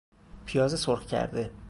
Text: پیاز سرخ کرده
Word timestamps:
پیاز 0.45 0.75
سرخ 0.79 1.05
کرده 1.05 1.51